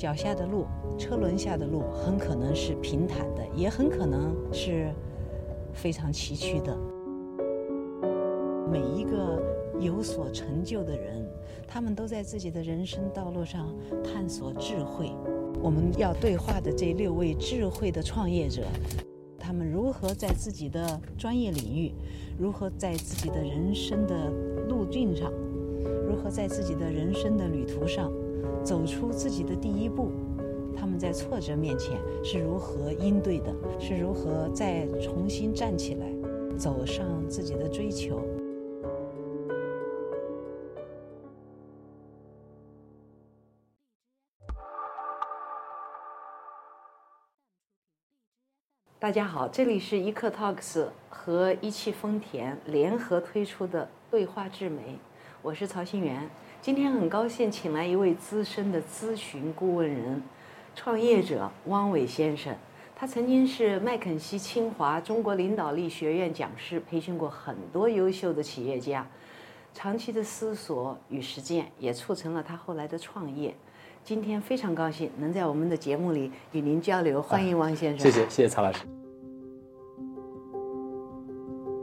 [0.00, 0.64] 脚下的路、
[0.96, 4.90] 车轮下的路很可能是平坦的，也很可能是
[5.74, 6.74] 非常崎岖的。
[8.72, 9.38] 每一个
[9.78, 11.22] 有所成就的人，
[11.68, 15.12] 他们都在自己的人生道路上探索智慧。
[15.62, 18.62] 我们要对话的这六位智慧的创业者，
[19.38, 21.92] 他们如何在自己的专业领域，
[22.38, 24.30] 如何在自己的人生的
[24.66, 25.30] 路径上，
[26.08, 28.10] 如何在自己的人生的旅途上
[28.62, 30.10] 走出自己的第一步？
[30.76, 33.54] 他们在挫折面前是如何应对的？
[33.78, 36.06] 是如何再重新站起来，
[36.56, 38.22] 走上自己的追求？
[48.98, 54.98] 大家好，这里是一刻 Talks 和一汽丰田联合推出的对话智媒，
[55.42, 56.28] 我是曹新元。
[56.62, 60.22] 今天很高兴请来一位资深的咨询顾问人、
[60.76, 62.54] 创业者汪伟先生。
[62.94, 69.06] 他曾经是麦肯锡清华中国领导力学院讲师，培训过很多优秀的企业家。
[69.72, 73.54] 长期的思索与实践也促成了他后来的创业。
[74.04, 78.00] 今天非常高兴能在我们的节目里与您交流，欢迎汪先生。
[78.00, 78.99] 谢谢，谢谢曹老师。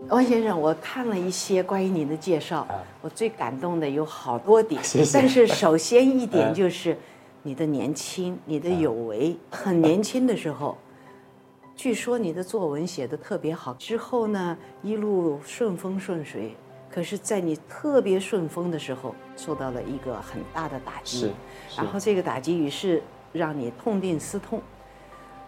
[0.10, 2.66] 汪先生，我看了一些关于您的介绍，
[3.02, 4.82] 我最感动的有好多点。
[4.84, 5.18] 谢谢。
[5.18, 6.98] 但是 首先一点就是
[7.44, 9.36] 你的年轻，你的有为。
[9.52, 10.78] 很年轻的时候，
[11.76, 16.56] 据说你的作文写的特别好，之后呢一路顺风顺水。
[16.90, 21.20] 可是，在你特别顺风的时候，受到了一个很大的打击。
[21.20, 21.32] 是。
[21.76, 24.62] 然后这个打击于是让你痛定思痛。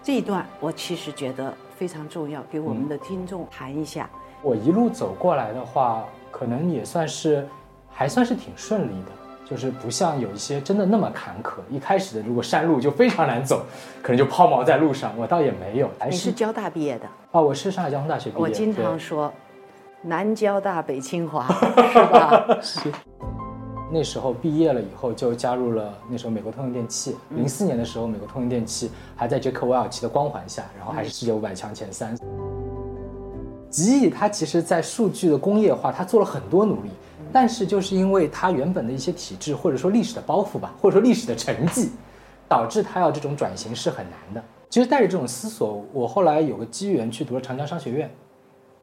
[0.04, 4.10] 这一段我其实觉得非常重要，给我们的听众谈一下。
[4.42, 7.48] 我一路走过来的话，可能也算是
[7.90, 9.12] 还算是挺顺利的，
[9.50, 11.60] 就是不像有一些真的那么坎坷。
[11.70, 13.64] 一开始的如果山路就非常难走，
[14.02, 15.18] 可能就抛锚在路上。
[15.18, 15.90] 我倒也没有。
[16.10, 17.08] 你是交大毕业的？
[17.32, 18.42] 哦，我是上海交通大学毕业。
[18.42, 19.32] 我经常说。
[20.02, 21.46] 南交大北清华
[21.92, 22.60] 是吧？
[22.62, 22.92] 是。
[23.92, 27.16] 那时候毕业了以后，就加入了那时候美国通用电气。
[27.32, 32.16] 零四年的时候，美国通用电气还在杰克韦尔奇的光环下，然后还是世界五百强前三。
[33.70, 36.90] 极易它其实，在数据的工业化，它做了很多努力，
[37.34, 41.90] 但是就是因为它原本的一些体制或者说历史的包袱吧，或者说历史的成绩，
[42.48, 44.44] 导致它要这种转型是很难的。
[44.70, 48.10] 其实带着这种思索，我后来有个机缘去读了长江商学院。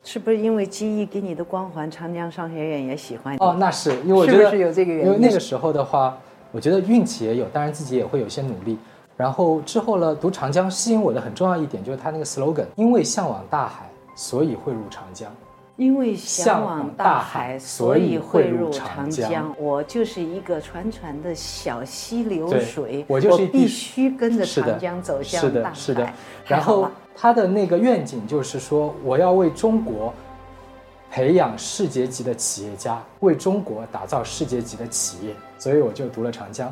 [0.06, 3.38] 是不是因为基一给你的光环，长江商学院也喜欢你？
[3.40, 5.06] 哦，那是因为我觉得是有这个原因。
[5.06, 6.16] 因为那个时候的话，
[6.52, 8.78] 我觉得运气也有，当然自己也会有些努力。
[9.16, 15.28] 然后之后呢，读长江吸引我的很重要一点就是它那个 slogan：因为向往大海，所以汇入长江。
[15.76, 19.52] 因为向往大海，所以汇入长江。
[19.58, 25.74] 我就是一个潺潺的小溪流水，我就是必须跟着长江走向大海。
[25.74, 26.08] 是的，是的。
[26.46, 30.12] 然后他的那个愿景就是说，我要为中国
[31.10, 35.34] 培养世界级的企业家，为中国打造世界级的企业。
[35.56, 36.70] 所以我就读了长江。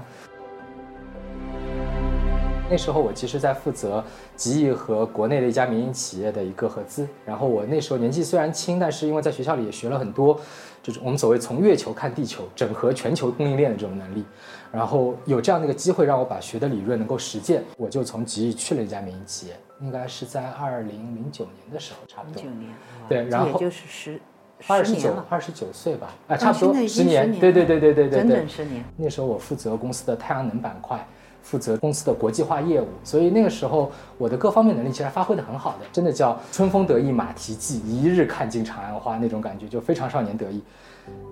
[2.68, 4.04] 那时候我其实，在负责
[4.36, 7.06] 极易和国内的一家民营企业的一个合资。
[7.24, 10.38] 然后我那时候年纪虽然轻，但是因为在学校里也学了很多
[10.82, 14.24] 这种我们所谓从月球看地球、整合全球供应链的这种能力。
[14.72, 22.42] 然后有这样的一个机会让我把学的理论能够实践，我就从极易去了一家民营企业，应该是在二零零九年的时候，差不多。
[22.42, 22.72] 零九年。
[23.08, 24.20] 对，然后也就是十
[24.66, 27.30] 二十九二十九岁吧，啊，差不多十年。
[27.38, 28.84] 对对对对对对，整整十年。
[28.96, 31.04] 那时候我负责公司的太阳能板块。
[31.44, 40.62] 负责公司的国际化业务，所以那个时候我的各方面能力其实发挥的很好的，真的叫春风得意马蹄疾，一日看尽长安花那种感觉，就非常少年得意。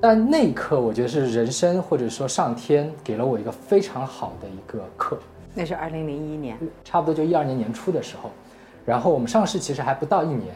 [0.03, 5.19] 但那一刻，我觉得是人生或者说上天给了我一个非常好的一个课。
[5.55, 8.31] 那是二零零一年，差不多就一二年年初的时候，
[8.87, 10.55] 然后我们上市其实还不到一年，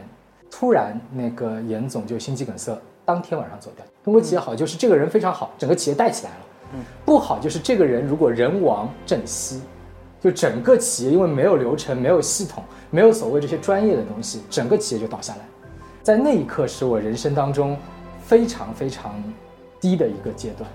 [0.51, 3.85] 突然那个严总就心肌梗塞，当天晚上走掉。
[4.03, 6.37] 中国企业好就是这个人非常好，整个企业带起来了。
[6.75, 9.61] 嗯不好就是这个人如果人亡政息，
[10.21, 15.41] 就整个企业因为没有流程、没有系统、没有所谓这些专业的东西，整个企业就倒下来。
[16.03, 17.77] 在那一刻是我人生当中
[18.21, 19.15] 非常非常
[19.81, 20.69] 低的一个阶段。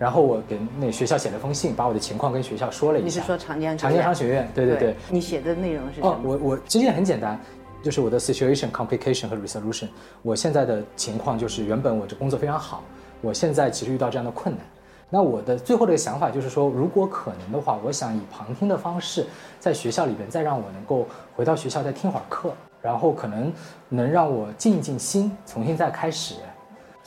[0.00, 3.04] 然后我给那学校写了封信，把我的情况跟学校说了一下。
[3.04, 4.50] 你是说长江长江商学院？
[4.54, 4.96] 对对对。
[5.10, 6.08] 你写的内容是什么？
[6.08, 7.38] 哦，我我其实也很简单，
[7.82, 9.88] 就是我的 situation complication 和 resolution。
[10.22, 12.82] 我现在的情况就是原本我这工作非常好，
[13.20, 14.64] 我现在其实遇到这样的困难。
[15.10, 19.26] 那我的最后的想法就是说，如果可能的话，我想以旁听的方式，
[19.58, 21.06] 在学校里边再让我能够
[21.36, 23.52] 回到学校再听会儿课，然后可能
[23.90, 26.36] 能让我静一静心，重新再开始。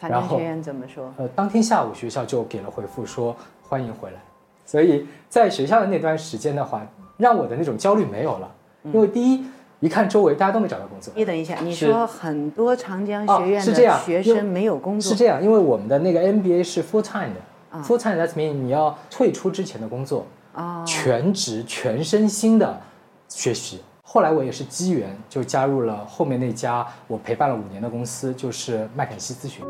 [0.09, 1.13] 长江学院怎么说？
[1.17, 4.17] 呃，当天下午学校就给了回复说欢迎回来。
[4.65, 6.85] 所以在学校的那段时间的话，
[7.17, 8.51] 让我的那种焦虑没有了，
[8.83, 9.45] 因为第一，
[9.81, 11.13] 一看周围大家都没找到工作。
[11.15, 17.41] 你等一下，你说很多长江哦学院是这样的学生没有工作是，这样，因为我们的那个 MBA 是 full time 的、
[17.71, 22.79] 啊 f u l l time that's mean 你要退出之前的工作，哦全职全身心的
[23.27, 23.81] 学习。
[24.05, 29.65] 后来我也是机缘，就加入了后面那家我陪伴了五年的公司，就是麦肯锡咨询。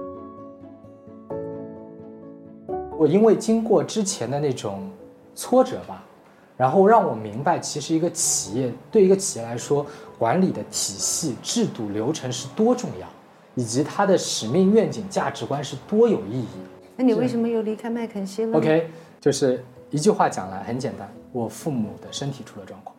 [3.04, 4.90] 我因为经过之前的那种
[5.36, 6.02] 挫折吧，
[6.56, 9.86] 然后让我明白，其实一个企业对一个企业来说，
[10.18, 13.08] 管理的体系、制度、流程是多重要，
[13.56, 16.48] 以及它的使命、愿景、价值观是多有意义。
[16.96, 18.88] 那你为什么又离开麦肯锡了呢 OK，
[19.20, 22.96] 就是一句话讲来很简单，我父母的身体出了状况，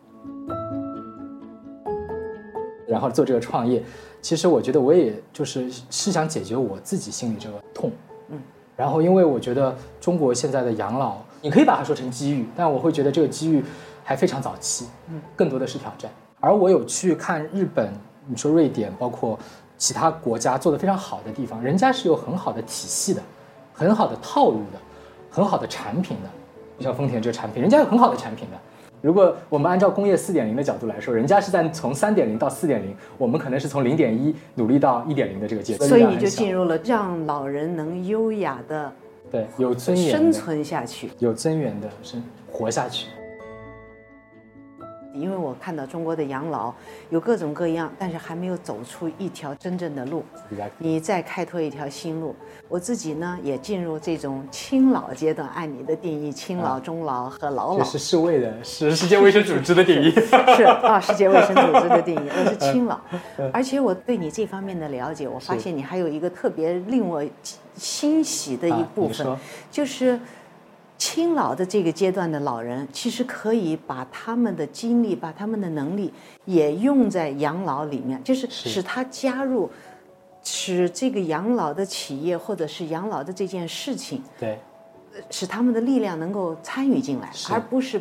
[2.87, 3.83] 然后做这个创业，
[4.21, 7.91] 其实我觉得我也就是是想解决我自己心里这个痛，
[8.29, 8.39] 嗯，
[8.75, 13.63] 然后因为我觉得中国现在的养老，你可以把它说成机遇，但我会觉得这个机遇
[14.03, 16.11] 还非常早期，嗯，更多的是挑战。
[16.39, 17.93] 而我有去看日本，
[18.27, 19.39] 你说瑞典，包括
[19.77, 23.21] 其他国家做的非常好的地方，人家是有很好的体系的，
[23.73, 24.79] 很好的套路的，
[25.29, 26.29] 很好的产品的。
[26.77, 28.57] 就像丰田这个产品，人家有很好的产品的。
[29.05, 35.87] 如果我们按照工业四点零的角度来说，人家是在从三点零到四点零，我们可能是从零点一努力到一点零的这个阶段。
[35.87, 38.91] 所以你就进进入了让老人能优雅的
[39.29, 41.11] 对有尊严生存下去。
[41.19, 42.19] 有尊严的生
[42.51, 43.05] 活下去。
[45.15, 46.73] 因为我看到中国的养老
[47.09, 50.23] 有各种各样，但是还没有走出一条真正的路。
[50.77, 52.35] 你再开拓一条新路。
[52.67, 57.79] 我自己呢也进入这种亲老阶段，按你的定义，亲老、中老和老老。
[57.79, 60.11] 这是世卫的，是世界卫生组织的定义。
[60.55, 62.99] 是啊，世界卫生组织的定义，我是亲老，
[63.53, 67.23] 而且我对你这方面的了解，我发现你还有一个特别令我
[67.75, 69.37] 欣喜的一啊部分，
[69.69, 70.19] 就是
[70.97, 76.13] 亲老的这个阶段的老人，其实可以把他们的精力、把他们的能力
[76.45, 79.69] 也用在养老里面，就是是使他加入。
[80.47, 84.59] 使这个养老的企业或者是养老的这件事情，对，
[85.31, 87.99] 使他们的力量能够参与进来，而不是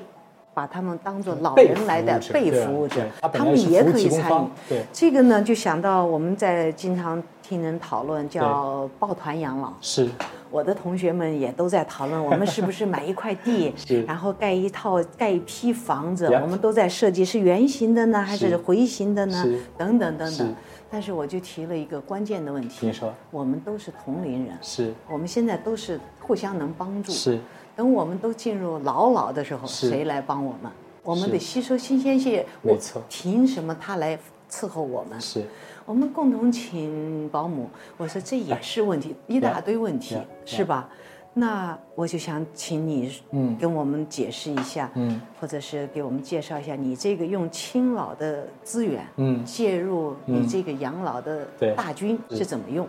[0.54, 3.02] 把他们当做老人来的被服务者，
[3.32, 4.48] 他们也可以参与。
[4.68, 9.72] 对这个呢，就想到我们在经常听人讨论叫抱团养老。
[9.80, 10.08] 是
[10.50, 13.74] 我的同学们也都在讨论，我们是不是买一块地，
[14.06, 16.26] 然后盖一套盖一批房子？
[16.26, 19.44] 我们都在设计是圆形的呢，还是是回形的呢？
[19.76, 20.54] 等等等等。
[20.88, 27.10] 但是我就提了一个关键的问题你，说我们都是同龄人，是我们现在都是互相能帮助。
[27.10, 27.40] 是
[27.76, 30.70] 等我们都进入老老的时候，谁来帮我们？
[31.02, 32.46] 我们得吸收新鲜血。
[32.62, 34.18] 我没错凭什么他来
[34.50, 35.20] 伺候我们？
[35.20, 35.44] 是
[35.84, 37.68] 我们共同请保姆，
[37.98, 40.16] 我说这也是问题，一大堆问题
[40.46, 40.88] 是吧？
[41.36, 51.44] 那我就想请你，嗯跟我们解释一下，嗯，或者是给我们介绍一下你这个用亲老的资源，嗯介入你这个养老的
[51.76, 52.88] 大军是怎么用？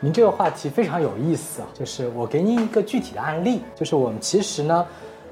[0.00, 4.86] 您这个话题非常有意思啊，就是我给您一个具体的案例，就是我们其实呢，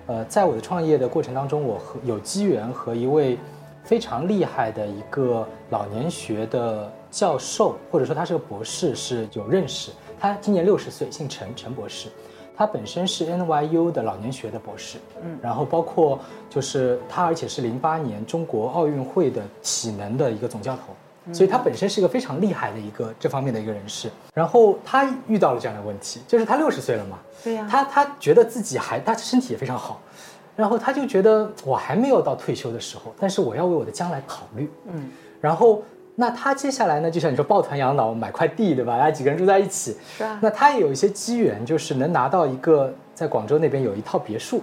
[0.06, 3.38] 呃，在我的创业的过程当中，我和有机缘和一位
[3.84, 9.92] 非常厉害的一个老年学的教授，或者说他是个博士，是有认识。
[10.18, 12.08] 他今年六十岁，姓陈，陈博士。
[12.56, 20.94] 他本身是 NYU 的老年学的博士，嗯，然后包括就是他，而且是零八年中国奥运会的体能的一个总教头，
[21.32, 24.10] 所以他本身是一个非常厉害的一个这方面的一个人士。
[24.34, 30.00] 然后他遇到了这样的问题，就是他六十岁了嘛，对呀他他觉得自己还他身体也非常好，
[30.54, 35.82] 然后他就觉得我还没有到退休的时候，但是我要为我的将来考虑，嗯，然后
[36.14, 38.98] 那他接下来呢，就像你说抱团养老，买块地，对吧？
[38.98, 44.60] 大家几个人住在一起，是啊那他也有一些机缘，就是能拿到一个在广州那边有一套别墅，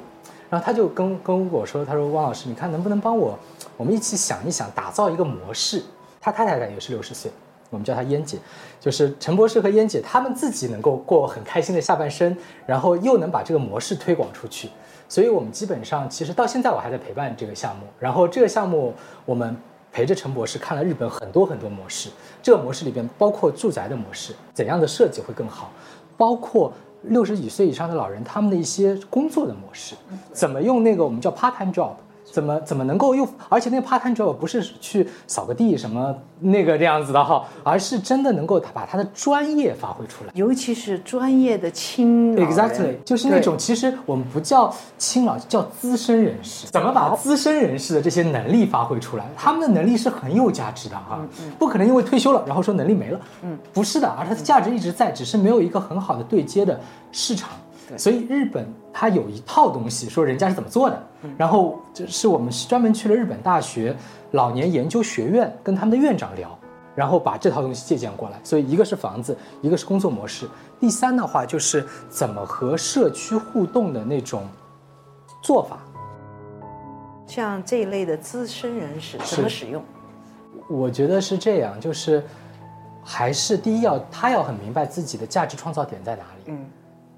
[0.49, 3.37] 然后他就跟跟我说，他说汪老师，你看能不能帮我，
[3.77, 5.81] 我们一起想一想，打造一个模式。
[6.21, 7.31] 他太太呢也是六十岁，
[7.71, 8.37] 我们叫她燕姐，
[8.79, 12.37] 就是陈博士和燕姐他们自己能够过很开心的下半生，
[12.67, 14.69] 然后又能把这个模式推广出去。
[15.09, 18.93] 所以我们基本上其实到现在我还在陪伴这个项目，然后这个项目
[19.25, 19.57] 我们
[19.91, 22.09] 陪着陈博士看了日本很多很多模式，
[22.41, 25.71] 这个模式里边包括住宅的模式，怎样的设计会更好，
[26.15, 29.95] 包括六十几岁以上的老人他们的一些工作的模式，
[30.31, 31.93] 怎么用那个我们叫 part time job。
[32.31, 40.31] 怎么怎么能够又，而且那个 part time job 不是去扫个地什么那个这样子的哈，而是真的能够把他的专业发挥出来。
[40.33, 46.67] 尤其是专业的青老 Exactly，就是那种其实我们不叫青老，叫资深人士。
[46.67, 49.25] 怎么把资深人士的这些能力发挥出来？
[49.35, 51.19] 他们的能力是很有价值的哈，
[51.59, 56.79] 不可能因为退休了然后说能力没了，嗯，不是的，而它的价值一直在，只是没有一个很好的对接的
[57.11, 57.49] 市场。
[57.97, 61.01] 所以日本它有一套东西，说人家是怎么做的。
[61.37, 63.95] 然后就是我们是专门去了日本大学
[64.31, 66.57] 老年研究学院，跟他们的院长聊，
[66.95, 68.39] 然后把这套东西借鉴过来。
[68.43, 74.43] 所以一个是房子，一个是工作模式，第三的话就是怎么和社区互动的那种
[75.43, 75.77] 做法。
[77.27, 79.83] 像这一类的资深人士怎么使用？
[80.67, 82.23] 我觉得是这样，就是
[83.03, 86.43] 还是第一要他要很明白自己的价值创造点在哪里。
[86.47, 86.65] 嗯，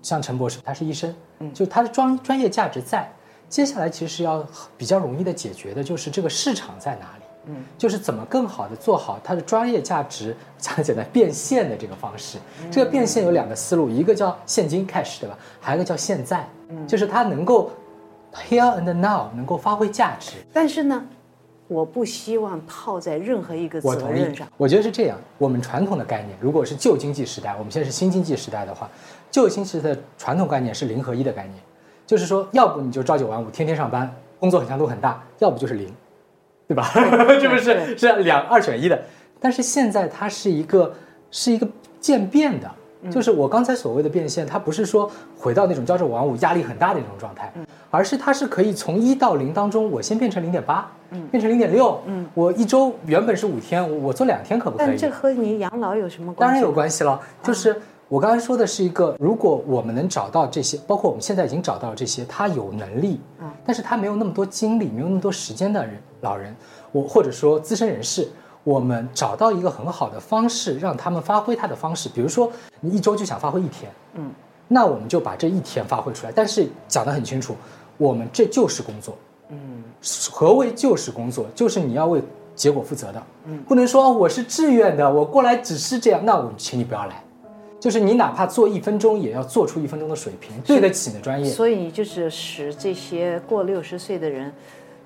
[0.04, 3.12] 像陈博士，他是医生，嗯，就他的专专业价值在。
[3.50, 4.44] 接下来其实要
[4.76, 12.40] 比较容易的解决的就是这个市场在哪里，嗯，就是怎么更好的做好他的专业价值，讲简单变现的这个方式。
[12.72, 15.38] 这个变现有两个思路，一个叫现金 cash，对吧？
[15.62, 17.72] 还有一个叫现在，嗯，就是它能够
[18.50, 20.32] here and now 能够发挥价值。
[20.52, 21.06] 但是呢，
[21.74, 25.18] 我不希望套在任何一个责任上。，我觉得是这样。
[25.40, 28.88] 我们传统的概念，如果是旧经济时代，我们现在是新经济时代的话，
[29.32, 31.56] 旧经济时代的传统概念是零和一的概念，
[32.06, 35.92] 就是说，要不你就朝九晚五，天天上班，工作很强度很大；要不就是零，
[36.68, 36.84] 对吧？
[37.42, 39.02] 是不是是两二选一的？
[39.40, 40.94] 但是现在它是一个
[41.32, 41.68] 是一个
[42.00, 42.72] 渐变的，
[43.12, 47.52] 就是我刚才所谓的变现，它不是说回到那种朝九晚五压力很大的那种状态，
[47.92, 50.90] 而是它是可以从一到零当中，我先变成零点八，
[51.32, 54.88] 变成零点六，嗯，我一周原本是五天，我我做两天可不可以？
[54.88, 56.52] 但这和你养老有什么关系？
[56.52, 57.76] 当然有关系了，就是
[58.08, 66.56] 我刚才说的是一个，如果我们能找到这些，包括我们现在已经找到了这些，他有能力，嗯但是他没有那么多精力，没有那么多时间的人，老人，
[66.92, 68.28] 我或者说资深人士，
[68.64, 74.32] 我们找到一个很好的方式，让他们发挥他的方式，比如说你一周就想发挥一天，嗯，
[74.68, 77.56] 那我们就把这一天发挥出来，但是讲得很清楚，
[77.98, 79.18] 我们这就是工作，
[79.50, 79.84] 嗯
[80.32, 81.46] 何为就是工作？
[81.54, 82.22] 就是你要为
[82.56, 87.22] 结果负责的，嗯，不能说哦我是志愿的，我过来只是这样，那我请你不要来。
[87.80, 91.52] 就是你哪怕做一分钟，也要做出一分钟的水平，对得起你的专业。
[91.52, 94.50] 所以就是使这些过六十岁的人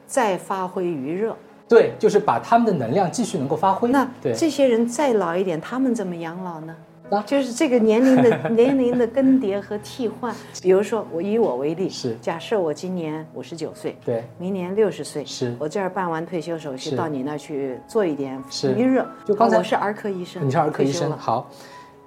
[0.05, 1.35] 再发挥余热。
[1.67, 3.89] 对，就是把他们的能量继续能够发挥。
[3.89, 6.75] 那对，这些人再老一点，他们怎么养老呢？
[7.09, 10.35] 啊就是这个年龄的 年龄的更迭和替换。
[10.61, 19.07] 比如说，我以我为例，是假设我今年五十九岁，对明年六十岁，是我这儿办完退休手续，到你那儿去做一点是余热。
[19.25, 21.49] 就刚才啊我是儿科医生，你是儿科医生，好。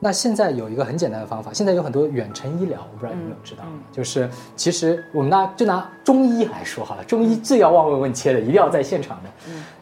[0.02, 9.30] 那现在有一个很简单的方法，现在有很多远程医疗，我不知道你有没有知道，就是其实我们拿就拿中医来说好了，中医最要望闻问切的，一定要在现场的。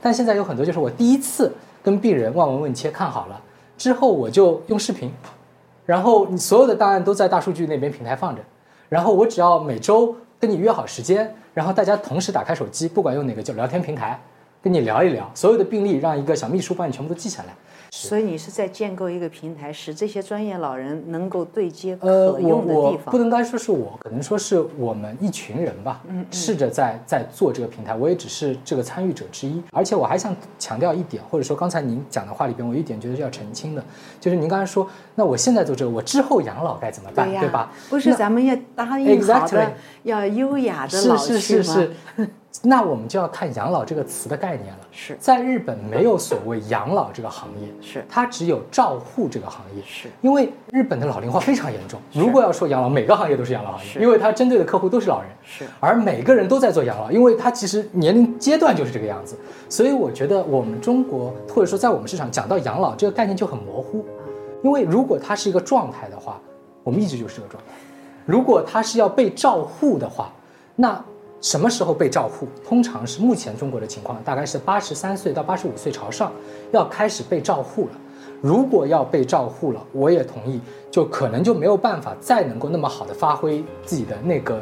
[0.02, 3.40] 但现在有很多就是我第一次跟病人望闻问切看好了
[3.76, 5.12] 之后，我就用视频，
[5.86, 8.42] 然后你所有的档案都在大数据那边平台放着，
[8.88, 14.20] 然后我只要每周跟你约好时间，然后大家同时打开手机，不管用哪个就聊天平台，
[14.60, 17.54] 跟你聊一聊，所有的病例让一个小秘书帮你全部都记下来。
[17.90, 23.10] 所以你是在建构一个平台，使这些专业老人能够对接呃，我可用的我地方。
[23.10, 29.62] 不能单说是我，可能说是我们一群人吧，嗯，试着在在做这个平台，我也只是这个参与者之一。
[29.72, 33.82] 而且我还想强调一点，或者说刚才您讲的话里边，我一点觉得是要澄清的，
[34.20, 37.72] 就是您刚才说，那我现在做这个，我之后养老该怎么办，对吧？
[37.88, 39.72] 不是咱们要答应好的，
[40.02, 41.62] 要优雅的老是去吗？
[41.62, 42.30] 是是是，
[42.62, 44.78] 那我们就要看养老这个词的概念了。
[44.90, 49.82] 是在日本没有所谓养老这个行业，是它只有照护这个行业。
[49.86, 52.00] 是因为日本的老龄化非常严重。
[52.12, 59.36] 如果要说养老，每个行业都是养老行业，因为它针对的客户都是老人，是而每个人都在做养老，因为它其实年龄阶段就是这个样子。
[59.68, 64.04] 所以我觉得我们中国或者说在我们市场讲到养老这个概念就很模糊，
[64.64, 66.40] 因为如果它是一个状态的话，
[66.82, 67.70] 我们一直就是这个状态；
[68.26, 70.32] 如果它是要被照护的话，
[70.74, 71.04] 那
[71.40, 72.48] 什么时候被照护？
[72.66, 76.32] 通常是目前中国的情况，大概是八十三岁到八十五岁朝上，
[76.72, 77.92] 要开始被照护了。
[78.40, 84.60] 如果要被照护了，我也同意，就可能就没有办法再能够那么好的发挥自己的那个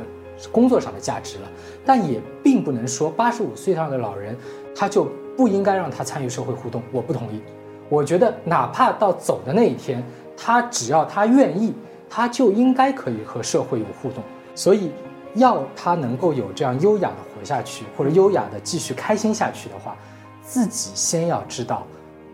[0.52, 1.48] 工作上的价值了。
[1.84, 4.36] 但也并不能说八十五岁上的老人
[4.74, 5.06] 他就
[5.36, 7.40] 不应该让他参与社会互动，我不同意。
[7.88, 10.02] 我觉得哪怕到走的那一天，
[10.36, 11.74] 他只要他愿意，
[12.08, 14.22] 他就应该可以和社会有互动。
[14.54, 14.90] 所以，
[15.36, 19.96] 要他能够有这样优雅的活下去，或者优雅的继续开心下去的话，
[20.42, 21.86] 自己先要知道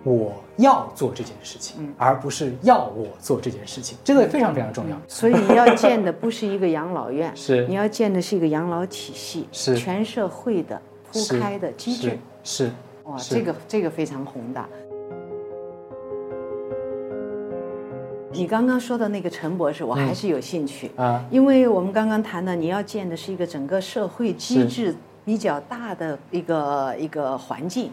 [0.05, 4.97] 我要做这件事情，而不是要我做这件事情，这个非常非常重要。
[5.07, 7.67] 所以你要建的不是一个养老院， 是。
[7.69, 9.77] 你要建的是一个养老体系，是。
[9.77, 10.81] 全社会的
[11.13, 12.19] 铺开的机制。
[12.43, 12.71] 是。
[13.05, 13.35] 哇，是。
[13.35, 14.69] 这个这个非常宏大。
[18.35, 27.91] 你刚刚说的那个陈博士，我还是有兴趣，啊，因为我们刚刚谈的，你要建的是一个整个社会机制比较大的一个一个环境。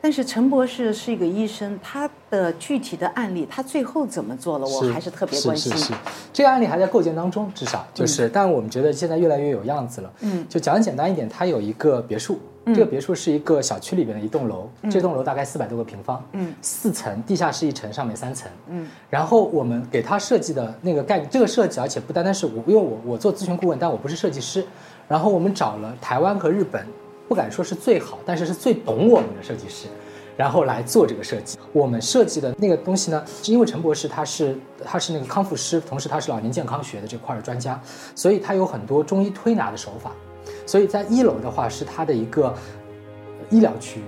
[0.00, 5.72] 但是陈博士是一个医生，他的具体的案例，他最后怎么做了，我还是特别关心。
[5.72, 5.94] 是是是，
[6.32, 10.12] 这个案例还在构建当中，至少就是，但我们觉得现在越来越有样子了。
[10.20, 12.38] 嗯，就讲简单一点，他有一个别墅，
[12.74, 24.64] 这个别墅是一个小区里边的一栋楼，这栋楼大概四百多个平方，嗯，四层，地下室一层，上面三层，嗯，然后我们给他设计的那个概念，这个设计，而且不单单是我，因为我我做咨询顾问，但我不是设计师，
[25.06, 26.84] 然后我们找了台湾和日本。
[27.28, 29.86] 不敢说是最好，但是是最懂我们的设计师，
[30.34, 31.58] 然后来做这个设计。
[31.74, 37.78] 我们设计的那个东西呢，是因为陈博士他是他是那个康复师，同时他是老年健康学的这块的专家，
[38.14, 40.10] 所以他有很多中医推拿的手法。
[40.68, 42.54] 所以在一楼的话是他的一个
[43.48, 44.02] 医疗区，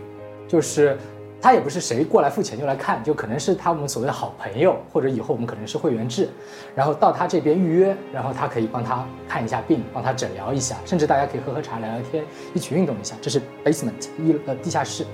[0.47, 0.99] 就是。
[1.43, 6.29] 他也不是谁过来付钱就来看，就可能是他们所谓的好朋友，或者以后我们可能是会员制，
[6.75, 13.17] 然后到他这边预约，然后他可以帮他看一下病，帮他诊疗一下，甚至大家可以喝喝茶、聊聊天，一起运动一下。
[13.23, 15.07] 这是 basement 一呃地下室，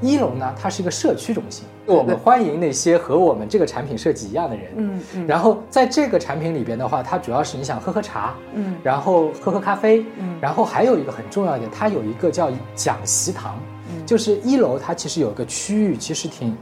[0.00, 4.66] 一楼呢，它是一个社区中心，我们欢迎那些和我们这个产品设计一样的人。
[4.76, 5.26] 嗯嗯。
[5.26, 13.58] 然后在这个产品里边的话，它主要是你想喝喝茶，嗯，然后喝喝咖啡，嗯，然后还有一个很重要一点，它有一个叫讲习堂。
[14.04, 16.56] 就是一楼，它其实有个区域，其实挺，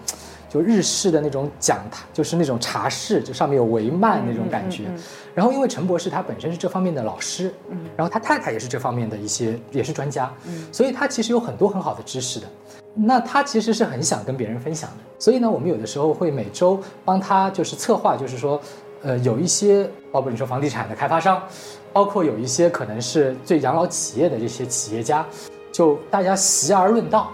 [0.48, 4.84] 就日式的那种讲台，就是那种茶室，就上面有帷幔那种感觉。
[5.34, 12.46] 然后，因为陈博士他本身是这方面的老师，嗯，然后他太太也是这方面的一些也是专家，嗯，所以他其实有很多很好的知识的。
[12.96, 14.96] 那他其实是很想跟别人分享的。
[15.18, 18.60] 所以呢，我们有的时候会每周帮他就是策划，就是说，
[19.02, 21.42] 呃，有一些包括你说房地产的开发商，
[21.92, 25.24] 包括有一些可能是最养老企业的这些企业家。
[25.70, 27.30] 就大家席而论道，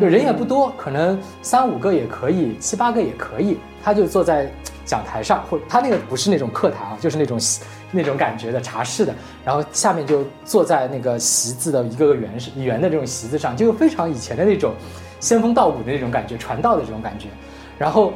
[0.00, 3.58] 就人也不多，可能三五个也可以，七八个也可以。
[3.84, 4.50] 他就坐在
[4.84, 7.38] 讲台上，或他那个不是那种课堂啊，就是那种
[7.90, 9.14] 那种感觉的茶室的。
[9.44, 14.74] 然后下面就坐在那个席子的一个个圆是圆的这种席子上，就非常以前的那种
[15.20, 17.28] 仙风道骨的那种感觉，传道的这种感觉。
[17.78, 18.12] 然后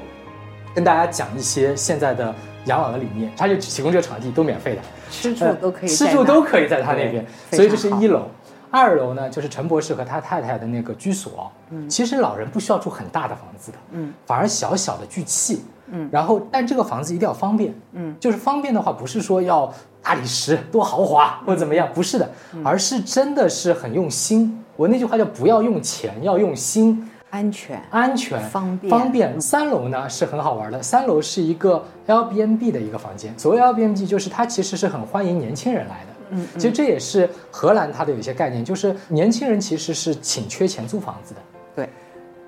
[0.75, 2.35] 跟大家讲一些现在的
[2.67, 8.28] 养老的理念，他就提供这个场地都免费的，吃住都可以，吃住都可以在他那边，所以这是一楼。
[8.71, 11.50] 二楼呢，就是陈博士和他太太的那个居所。
[11.71, 15.63] 嗯，其实老人不需要住很大的房子的，嗯，反而小小的聚气。
[15.91, 17.75] 嗯，然后但这个房子一定要方便。
[17.93, 22.31] 嗯，就是方便的话，不是说要大理石多豪华或者怎么样，不是的，
[22.65, 24.63] 而是真的是很用心。
[24.76, 27.09] 我那句话叫不要用钱，要用心。
[27.31, 29.39] 安全，安全，方便，方便。
[29.39, 33.39] 三楼呢是很好玩的，三楼是一个 L B N B 的一个房间。
[33.39, 36.18] 所谓 L B N B，就是它其实是很欢迎年轻人来的。
[36.30, 41.41] 嗯，其实这也是荷兰它的有一些概念，就是年轻人其实是挺缺钱租房子的，
[41.76, 41.88] 对。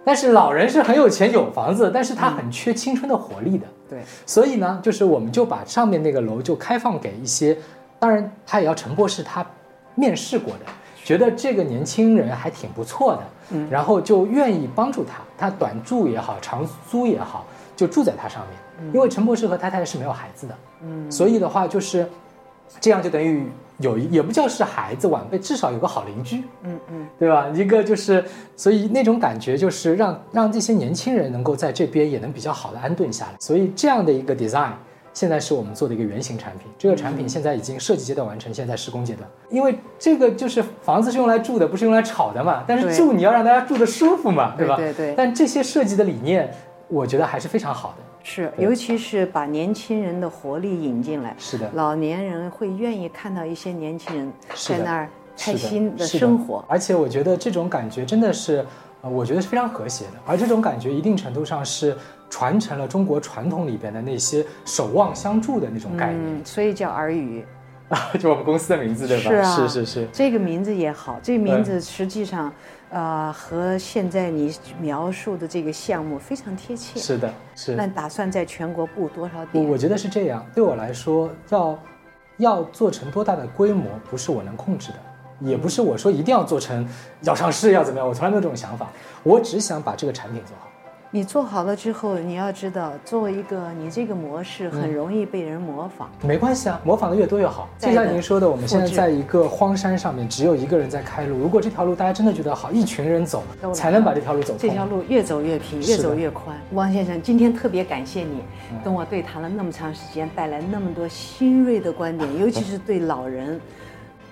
[0.05, 4.01] 但是老人是很有钱有房子，但是他很缺青春的活力的，对。
[4.25, 7.57] 所以呢，就是我们就把上面那个楼就开放给一些，
[7.99, 9.45] 当然他也要陈博士他
[9.95, 10.61] 面试过的，
[11.05, 18.43] 觉得这个年轻人还挺不错的，嗯，然后就愿意帮助他，他短住也好，长租也好，就住在他上
[18.81, 22.07] 面，因为陈博士和太太是没有孩子的，嗯，所以的话就是。
[22.81, 27.49] 这样就等于有一也不叫是孩子晚辈，至少有个好邻居，嗯嗯，对吧？
[27.55, 28.25] 一个就是，
[28.57, 33.33] 所以那种感觉就是让让这些年轻人能够在这边也能比较好的安顿下来。
[33.41, 34.73] 所以这样的一个 design，
[35.15, 36.71] 现在是我们做的一个原型产品。
[36.79, 39.29] 这个产品现在已经设计阶段完成，现在施工阶段。
[39.49, 42.63] 因为这个就是房子是用来住的，不是用来炒的嘛。
[42.67, 44.77] 但是住你要让大家住的舒服嘛，对吧？
[44.77, 45.15] 对对。
[45.17, 46.53] 但这些设计的理念，
[46.89, 48.05] 我觉得还是非常好的。
[48.33, 51.35] 是，尤其是把年轻人的活力引进来。
[51.37, 56.65] 是的，老年人会愿意看到一些年轻人在那儿开心的生活。
[56.69, 58.65] 而且我觉得这种感觉真的是，
[59.03, 60.13] 呃，我觉得是非常和谐的。
[60.25, 61.97] 而这种感觉一定程度上是
[62.29, 66.41] 传承了中国传统里边的那些守望相助的那种概念。
[66.45, 67.45] 所以叫儿语。
[67.91, 69.31] 啊， 就我们公司的名字对吧？
[69.31, 70.09] 是啊，是是是。
[70.13, 72.51] 这个名字也好，这名字实际上。
[72.93, 76.99] 呃，和现在你描述的这个项目非常贴切。
[76.99, 77.77] 是的，是。
[77.77, 79.65] 那打算在全国布多少点？
[79.65, 80.45] 我我觉得是这样。
[80.53, 81.79] 对我来说，要
[82.39, 84.99] 要做成多大的规模，不是我能控制的，
[85.39, 86.85] 也不是我说一定要做成
[87.21, 88.91] 要上市要怎么样，我从来没有这种想法。
[89.23, 90.69] 我只想把这个产品做好。
[91.13, 96.09] 你做好了之后，你要知道，作为一个你这个模式很容易被人模仿。
[96.23, 97.69] 没关系啊，模仿的越多越好。
[97.81, 101.37] 就像您说的，我们现在在一个荒山上面，只有一个人在开路。
[101.37, 103.43] 如果这条路大家真的觉得好，一群人走，
[103.75, 106.57] 才能把这条路走这条路越走越平，越走越宽。
[106.75, 108.45] 汪先生，今天特别感谢你
[108.85, 113.61] 跟我对谈了那么长时间，带来那么多新锐的观点，尤其是对老人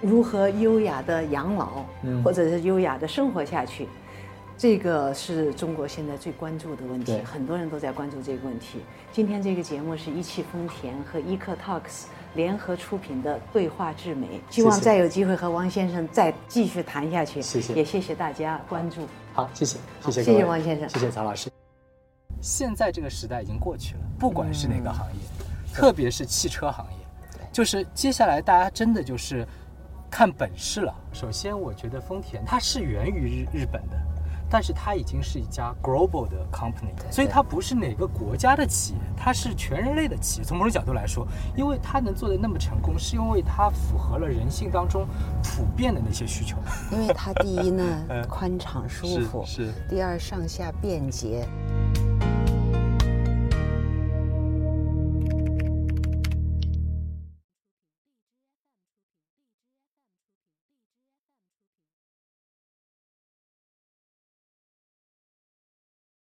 [0.01, 1.85] 如何优雅的养老，
[2.23, 3.89] 或者是优雅的生活下去。
[4.59, 8.81] 这个是中国现在最关注的问题，很多人都在关注这个问题。
[9.13, 17.41] 今天这个节目是一汽丰田和 e c o Talks 联合出品的《对话智美》，希望再有机会和王先生再继续谈下去。
[17.41, 19.07] 谢谢，也谢谢大家关注。
[19.33, 21.49] 好，谢谢，谢谢，谢谢王先生，谢谢曹老师。
[22.41, 25.21] 现在这个时代已经过去了，不管是哪个行业，
[25.73, 27.07] 特别是汽车行业，
[27.53, 29.47] 就是接下来大家真的就是
[30.11, 30.93] 看本事了。
[31.13, 34.08] 首先，我觉得丰田它是源于日日本的。
[34.51, 40.45] 但是它已经是一家 global 的 company，所以它不是哪个国家的企业，它是全人类的企业。
[40.45, 45.07] 从某种角度来说，因为它能做的那么成功，是因为它符合了人性当中
[45.43, 46.57] 普遍的那些需求。
[46.91, 47.85] 因为它第一呢，
[48.29, 49.73] 宽敞舒服；是。
[49.89, 51.47] 第二，上下便捷。